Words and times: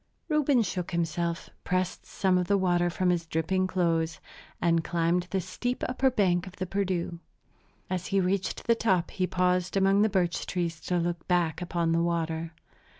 Reuben 0.29 0.63
shook 0.63 0.89
himself, 0.93 1.51
pressed 1.63 2.07
some 2.07 2.39
of 2.39 2.47
the 2.47 2.57
water 2.57 2.89
from 2.89 3.11
his 3.11 3.27
dripping 3.27 3.67
clothes, 3.67 4.19
and 4.59 4.83
climbed 4.83 5.27
the 5.29 5.39
steep 5.39 5.83
upper 5.87 6.09
bank 6.09 6.47
of 6.47 6.55
the 6.55 6.65
Perdu. 6.65 7.19
As 7.87 8.07
he 8.07 8.19
reached 8.19 8.63
the 8.65 8.73
top 8.73 9.11
he 9.11 9.27
paused 9.27 9.77
among 9.77 10.01
the 10.01 10.09
birch 10.09 10.47
trees 10.47 10.81
to 10.87 10.97
look 10.97 11.27
back 11.27 11.61
upon 11.61 11.91
the 11.91 12.01
water. 12.01 12.55